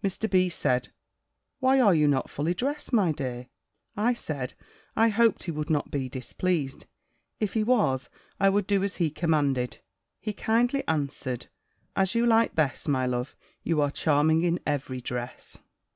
Mr. 0.00 0.30
B. 0.30 0.48
said, 0.48 0.90
"Why 1.58 1.80
are 1.80 1.92
you 1.92 2.06
not 2.06 2.30
full 2.30 2.44
dressed, 2.52 2.92
my 2.92 3.10
dear?" 3.10 3.48
I 3.96 4.14
said, 4.14 4.54
I 4.94 5.08
hoped 5.08 5.42
he 5.42 5.50
would 5.50 5.70
not 5.70 5.90
be 5.90 6.08
displeased; 6.08 6.86
if 7.40 7.54
he 7.54 7.64
was, 7.64 8.08
I 8.38 8.48
would 8.48 8.68
do 8.68 8.84
as 8.84 8.98
he 8.98 9.10
commanded. 9.10 9.80
He 10.20 10.34
kindly 10.34 10.84
answered, 10.86 11.48
"As 11.96 12.14
you 12.14 12.24
like 12.26 12.54
best, 12.54 12.86
my 12.86 13.06
love. 13.06 13.34
You 13.64 13.80
are 13.80 13.90
charming 13.90 14.42
in 14.42 14.60
every 14.64 15.00
dress." 15.00 15.58